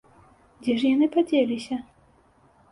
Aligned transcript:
Дзе 0.61 0.73
ж 0.79 0.95
яны 0.95 1.11
падзеліся? 1.17 1.81